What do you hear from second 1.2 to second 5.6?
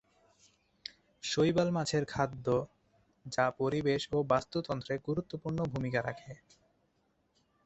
শৈবাল মাছের খাদ্য, যা পরিবেশ ও বাস্তুতন্ত্রে গুরুত্বপূর্ণ